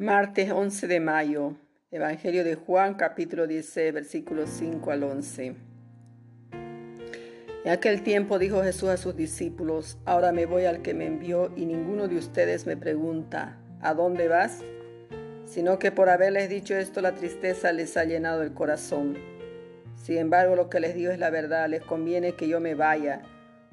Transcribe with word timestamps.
Martes 0.00 0.50
11 0.50 0.86
de 0.86 0.98
mayo, 0.98 1.56
Evangelio 1.90 2.42
de 2.42 2.54
Juan 2.54 2.94
capítulo 2.94 3.46
16 3.46 3.92
versículos 3.92 4.48
5 4.48 4.90
al 4.92 5.02
11. 5.02 5.56
En 7.64 7.70
aquel 7.70 8.02
tiempo 8.02 8.38
dijo 8.38 8.62
Jesús 8.62 8.88
a 8.88 8.96
sus 8.96 9.14
discípulos, 9.14 9.98
ahora 10.06 10.32
me 10.32 10.46
voy 10.46 10.64
al 10.64 10.80
que 10.80 10.94
me 10.94 11.04
envió 11.04 11.52
y 11.54 11.66
ninguno 11.66 12.08
de 12.08 12.16
ustedes 12.16 12.64
me 12.64 12.78
pregunta, 12.78 13.58
¿a 13.82 13.92
dónde 13.92 14.26
vas? 14.26 14.62
Sino 15.44 15.78
que 15.78 15.92
por 15.92 16.08
haberles 16.08 16.48
dicho 16.48 16.74
esto 16.74 17.02
la 17.02 17.14
tristeza 17.14 17.70
les 17.72 17.98
ha 17.98 18.04
llenado 18.04 18.40
el 18.42 18.54
corazón. 18.54 19.18
Sin 19.96 20.16
embargo, 20.16 20.56
lo 20.56 20.70
que 20.70 20.80
les 20.80 20.94
digo 20.94 21.12
es 21.12 21.18
la 21.18 21.28
verdad, 21.28 21.68
les 21.68 21.82
conviene 21.82 22.32
que 22.32 22.48
yo 22.48 22.58
me 22.58 22.74
vaya, 22.74 23.20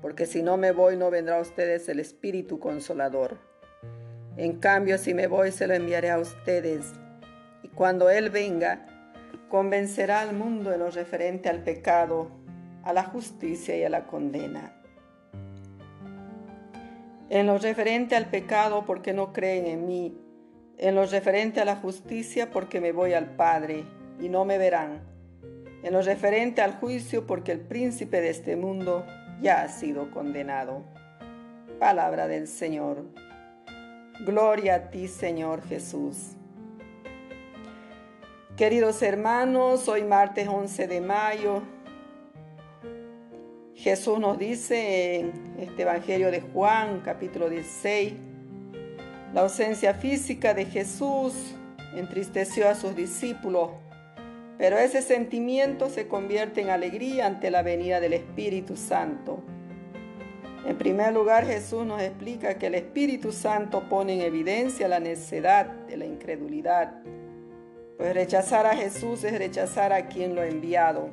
porque 0.02 0.26
si 0.26 0.44
no 0.44 0.58
me 0.58 0.74
voy 0.74 0.98
no 0.98 1.10
vendrá 1.10 1.38
a 1.38 1.42
ustedes 1.42 1.88
el 1.88 2.02
Espíritu 2.02 2.60
Consolador 2.60 3.38
en 4.38 4.60
cambio, 4.60 5.00
si 5.00 5.16
me 5.16 5.26
voy, 5.26 5.52
se 5.52 5.66
lo 5.66 5.74
enviaré 5.74 6.12
a 6.12 6.20
ustedes. 6.20 6.94
Y 7.64 7.70
cuando 7.70 8.12
Él 8.12 8.30
venga, 8.30 8.86
convencerá 9.50 10.22
al 10.22 10.36
mundo 10.36 10.72
en 10.72 10.80
lo 10.80 10.92
referente 10.92 11.50
al 11.50 11.64
pecado, 11.64 12.30
a 12.84 12.94
la 12.94 13.04
justicia 13.04 13.76
y 13.76 13.84
a 13.84 13.90
la 13.90 14.06
condena. 14.06 14.74
En 17.30 17.48
lo 17.48 17.58
referente 17.58 18.16
al 18.16 18.28
pecado, 18.28 18.86
porque 18.86 19.12
no 19.12 19.34
creen 19.34 19.66
en 19.66 19.88
mí. 19.88 20.18
En 20.78 20.94
lo 20.94 21.06
referente 21.08 21.60
a 21.60 21.66
la 21.66 21.76
justicia, 21.76 22.52
porque 22.52 22.80
me 22.80 22.92
voy 22.92 23.14
al 23.14 23.36
Padre 23.36 23.86
y 24.20 24.30
no 24.30 24.46
me 24.46 24.60
verán. 24.60 25.02
En 25.82 25.94
lo 25.94 26.02
referente 26.04 26.62
al 26.62 26.74
juicio, 26.74 27.26
porque 27.26 27.52
el 27.52 27.60
príncipe 27.60 28.22
de 28.22 28.30
este 28.30 28.56
mundo 28.56 29.04
ya 29.42 29.64
ha 29.64 29.68
sido 29.68 30.12
condenado. 30.12 30.84
Palabra 31.80 32.28
del 32.28 32.48
Señor. 32.48 33.27
Gloria 34.20 34.76
a 34.76 34.90
ti, 34.90 35.08
Señor 35.08 35.62
Jesús. 35.68 36.32
Queridos 38.56 39.04
hermanos, 39.04 39.88
hoy 39.88 40.04
martes 40.04 40.48
11 40.48 40.88
de 40.88 41.02
mayo. 41.02 41.62
Jesús 43.76 44.20
nos 44.20 44.40
dice 44.40 45.20
en 45.20 45.56
este 45.60 45.84
Evangelio 45.84 46.32
de 46.32 46.42
Juan, 46.42 47.02
capítulo 47.06 47.48
16, 47.48 48.14
la 49.36 49.42
ausencia 49.42 49.94
física 49.94 50.56
de 50.56 50.66
Jesús 50.66 51.54
entristeció 51.96 52.68
a 52.68 52.74
sus 52.74 52.96
discípulos, 52.96 53.70
pero 54.58 54.80
ese 54.80 55.04
sentimiento 55.04 55.92
se 55.92 56.08
convierte 56.08 56.62
en 56.62 56.72
alegría 56.72 57.28
ante 57.28 57.52
la 57.52 57.62
venida 57.62 58.00
del 58.00 58.14
Espíritu 58.14 58.78
Santo. 58.78 59.44
En 60.68 60.78
primer 60.78 61.14
lugar, 61.14 61.46
Jesús 61.46 61.86
nos 61.86 62.02
explica 62.02 62.56
que 62.56 62.68
el 62.68 62.76
Espíritu 62.76 63.32
Santo 63.32 63.88
pone 63.88 64.16
en 64.16 64.22
evidencia 64.22 64.90
la 64.90 65.00
necedad 65.00 65.66
de 65.66 65.96
la 65.96 66.06
incredulidad, 66.06 66.92
pues 67.96 68.14
rechazar 68.14 68.66
a 68.66 68.76
Jesús 68.76 69.24
es 69.24 69.40
rechazar 69.40 69.94
a 69.94 70.08
quien 70.08 70.36
lo 70.36 70.42
ha 70.42 70.48
enviado. 70.48 71.10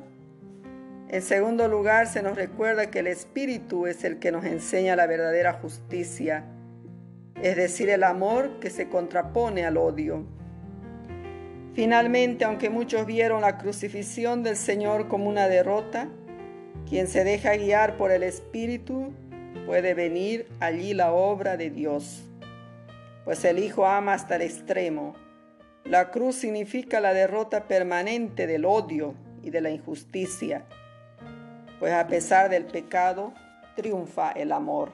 En 1.07 1.21
segundo 1.21 1.69
lugar, 1.69 2.07
se 2.07 2.21
nos 2.21 2.35
recuerda 2.35 2.91
que 2.91 2.99
el 2.99 3.07
Espíritu 3.07 3.87
es 3.87 4.03
el 4.03 4.19
que 4.19 4.33
nos 4.33 4.43
enseña 4.43 4.97
la 4.97 5.07
verdadera 5.07 5.53
justicia, 5.53 6.43
es 7.41 7.55
decir, 7.55 7.89
el 7.89 8.03
amor 8.03 8.59
que 8.59 8.69
se 8.69 8.89
contrapone 8.89 9.65
al 9.65 9.77
odio. 9.77 10.25
Finalmente, 11.73 12.43
aunque 12.43 12.69
muchos 12.69 13.05
vieron 13.05 13.39
la 13.39 13.57
crucifixión 13.57 14.43
del 14.43 14.57
Señor 14.57 15.07
como 15.07 15.29
una 15.29 15.47
derrota, 15.47 16.09
quien 16.89 17.07
se 17.07 17.23
deja 17.23 17.55
guiar 17.55 17.95
por 17.95 18.11
el 18.11 18.23
Espíritu 18.23 19.13
puede 19.65 19.93
venir 19.93 20.47
allí 20.59 20.93
la 20.93 21.11
obra 21.11 21.57
de 21.57 21.69
Dios, 21.69 22.23
pues 23.23 23.43
el 23.45 23.59
Hijo 23.59 23.85
ama 23.85 24.13
hasta 24.13 24.35
el 24.35 24.43
extremo. 24.43 25.15
La 25.83 26.11
cruz 26.11 26.35
significa 26.35 26.99
la 26.99 27.13
derrota 27.13 27.67
permanente 27.67 28.47
del 28.47 28.65
odio 28.65 29.15
y 29.43 29.49
de 29.49 29.61
la 29.61 29.69
injusticia, 29.69 30.65
pues 31.79 31.93
a 31.93 32.07
pesar 32.07 32.49
del 32.49 32.65
pecado, 32.65 33.33
triunfa 33.75 34.31
el 34.31 34.51
amor. 34.51 34.91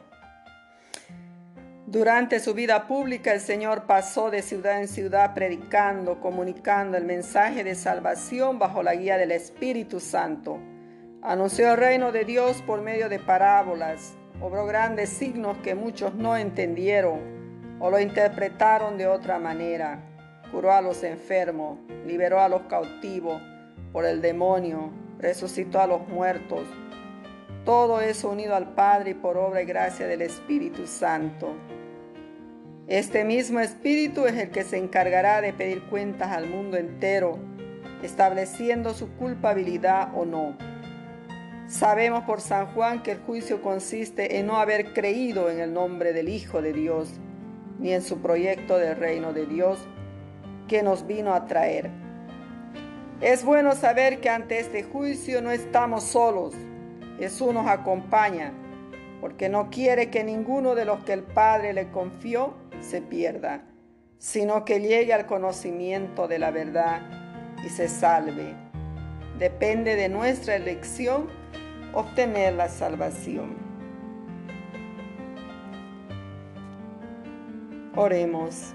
Durante 1.87 2.39
su 2.39 2.53
vida 2.53 2.87
pública 2.87 3.33
el 3.33 3.41
Señor 3.41 3.85
pasó 3.85 4.31
de 4.31 4.41
ciudad 4.41 4.79
en 4.79 4.87
ciudad 4.87 5.33
predicando, 5.33 6.21
comunicando 6.21 6.95
el 6.95 7.03
mensaje 7.03 7.65
de 7.65 7.75
salvación 7.75 8.59
bajo 8.59 8.81
la 8.81 8.95
guía 8.95 9.17
del 9.17 9.31
Espíritu 9.31 9.99
Santo. 9.99 10.57
Anunció 11.21 11.71
el 11.71 11.77
reino 11.77 12.13
de 12.13 12.23
Dios 12.23 12.61
por 12.61 12.81
medio 12.81 13.09
de 13.09 13.19
parábolas, 13.19 14.13
obró 14.41 14.65
grandes 14.65 15.09
signos 15.09 15.57
que 15.59 15.75
muchos 15.75 16.15
no 16.15 16.35
entendieron 16.35 17.77
o 17.79 17.89
lo 17.89 17.99
interpretaron 17.99 18.97
de 18.97 19.07
otra 19.07 19.39
manera. 19.39 19.99
Curó 20.51 20.71
a 20.73 20.81
los 20.81 21.03
enfermos, 21.03 21.79
liberó 22.05 22.39
a 22.41 22.49
los 22.49 22.63
cautivos 22.63 23.41
por 23.93 24.05
el 24.05 24.21
demonio, 24.21 24.91
resucitó 25.19 25.79
a 25.79 25.87
los 25.87 26.07
muertos. 26.07 26.67
Todo 27.65 28.01
eso 28.01 28.29
unido 28.29 28.55
al 28.55 28.73
Padre 28.73 29.11
y 29.11 29.13
por 29.13 29.37
obra 29.37 29.61
y 29.61 29.65
gracia 29.65 30.07
del 30.07 30.23
Espíritu 30.23 30.87
Santo. 30.87 31.53
Este 32.87 33.23
mismo 33.23 33.59
Espíritu 33.59 34.25
es 34.25 34.35
el 34.35 34.49
que 34.49 34.63
se 34.63 34.77
encargará 34.77 35.41
de 35.41 35.53
pedir 35.53 35.83
cuentas 35.83 36.31
al 36.31 36.47
mundo 36.47 36.77
entero, 36.77 37.37
estableciendo 38.01 38.93
su 38.93 39.15
culpabilidad 39.15 40.09
o 40.15 40.25
no. 40.25 40.70
Sabemos 41.71 42.25
por 42.25 42.41
San 42.41 42.67
Juan 42.67 43.01
que 43.01 43.13
el 43.13 43.19
juicio 43.19 43.61
consiste 43.61 44.37
en 44.37 44.47
no 44.47 44.57
haber 44.57 44.91
creído 44.91 45.49
en 45.49 45.61
el 45.61 45.73
nombre 45.73 46.11
del 46.11 46.27
Hijo 46.27 46.61
de 46.61 46.73
Dios, 46.73 47.13
ni 47.79 47.93
en 47.93 48.01
su 48.01 48.21
proyecto 48.21 48.77
del 48.77 48.97
reino 48.97 49.31
de 49.31 49.45
Dios 49.45 49.79
que 50.67 50.83
nos 50.83 51.07
vino 51.07 51.33
a 51.33 51.45
traer. 51.45 51.89
Es 53.21 53.45
bueno 53.45 53.73
saber 53.73 54.19
que 54.19 54.29
ante 54.29 54.59
este 54.59 54.83
juicio 54.83 55.41
no 55.41 55.49
estamos 55.49 56.03
solos. 56.03 56.53
Jesús 57.17 57.53
nos 57.53 57.67
acompaña, 57.67 58.51
porque 59.21 59.47
no 59.47 59.69
quiere 59.69 60.09
que 60.09 60.25
ninguno 60.25 60.75
de 60.75 60.83
los 60.83 61.01
que 61.05 61.13
el 61.13 61.23
Padre 61.23 61.71
le 61.71 61.89
confió 61.89 62.53
se 62.81 63.01
pierda, 63.01 63.63
sino 64.17 64.65
que 64.65 64.81
llegue 64.81 65.13
al 65.13 65.25
conocimiento 65.25 66.27
de 66.27 66.37
la 66.37 66.51
verdad 66.51 67.01
y 67.65 67.69
se 67.69 67.87
salve. 67.87 68.55
Depende 69.39 69.95
de 69.95 70.09
nuestra 70.09 70.57
elección 70.57 71.40
obtener 71.93 72.53
la 72.53 72.69
salvación. 72.69 73.55
Oremos. 77.95 78.73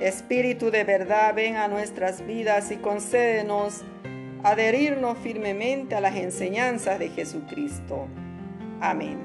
Espíritu 0.00 0.70
de 0.70 0.84
verdad, 0.84 1.34
ven 1.34 1.56
a 1.56 1.68
nuestras 1.68 2.26
vidas 2.26 2.70
y 2.70 2.76
concédenos 2.76 3.82
adherirnos 4.42 5.18
firmemente 5.18 5.94
a 5.94 6.00
las 6.00 6.16
enseñanzas 6.16 6.98
de 6.98 7.10
Jesucristo. 7.10 8.08
Amén. 8.80 9.18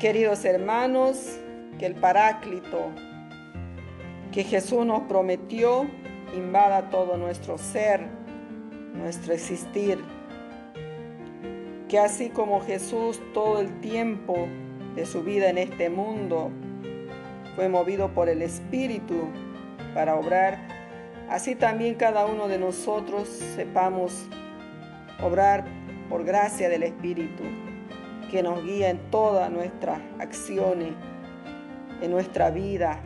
Queridos 0.00 0.44
hermanos, 0.44 1.38
que 1.78 1.86
el 1.86 1.94
Paráclito 1.94 2.92
que 4.32 4.44
Jesús 4.44 4.84
nos 4.86 5.02
prometió 5.02 5.88
invada 6.36 6.90
todo 6.90 7.16
nuestro 7.16 7.58
ser, 7.58 8.06
nuestro 8.94 9.32
existir 9.32 9.98
que 11.94 12.00
así 12.00 12.28
como 12.28 12.60
Jesús 12.60 13.20
todo 13.32 13.60
el 13.60 13.80
tiempo 13.80 14.48
de 14.96 15.06
su 15.06 15.22
vida 15.22 15.48
en 15.48 15.58
este 15.58 15.90
mundo 15.90 16.50
fue 17.54 17.68
movido 17.68 18.12
por 18.12 18.28
el 18.28 18.42
Espíritu 18.42 19.28
para 19.94 20.16
obrar, 20.16 20.58
así 21.30 21.54
también 21.54 21.94
cada 21.94 22.26
uno 22.26 22.48
de 22.48 22.58
nosotros 22.58 23.28
sepamos 23.28 24.26
obrar 25.22 25.66
por 26.08 26.24
gracia 26.24 26.68
del 26.68 26.82
Espíritu, 26.82 27.44
que 28.28 28.42
nos 28.42 28.64
guía 28.64 28.90
en 28.90 28.98
todas 29.12 29.48
nuestras 29.52 30.00
acciones, 30.18 30.94
en 32.02 32.10
nuestra 32.10 32.50
vida. 32.50 32.98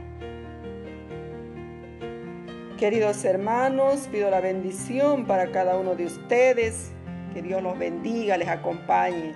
Queridos 2.78 3.22
hermanos, 3.26 4.08
pido 4.10 4.30
la 4.30 4.40
bendición 4.40 5.26
para 5.26 5.50
cada 5.50 5.76
uno 5.76 5.94
de 5.94 6.06
ustedes 6.06 6.92
que 7.38 7.42
Dios 7.42 7.62
los 7.62 7.78
bendiga, 7.78 8.36
les 8.36 8.48
acompañe 8.48 9.32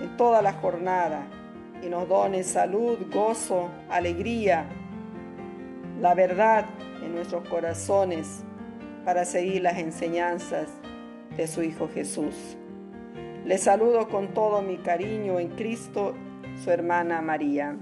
en 0.00 0.16
toda 0.16 0.40
la 0.40 0.54
jornada 0.54 1.26
y 1.82 1.90
nos 1.90 2.08
done 2.08 2.42
salud, 2.44 2.98
gozo, 3.12 3.68
alegría, 3.90 4.64
la 6.00 6.14
verdad 6.14 6.64
en 7.02 7.14
nuestros 7.14 7.46
corazones 7.46 8.42
para 9.04 9.26
seguir 9.26 9.60
las 9.60 9.76
enseñanzas 9.76 10.70
de 11.36 11.46
su 11.46 11.62
Hijo 11.62 11.90
Jesús. 11.92 12.56
Les 13.44 13.60
saludo 13.60 14.08
con 14.08 14.28
todo 14.28 14.62
mi 14.62 14.78
cariño 14.78 15.38
en 15.38 15.50
Cristo, 15.50 16.14
su 16.64 16.70
hermana 16.70 17.20
María. 17.20 17.76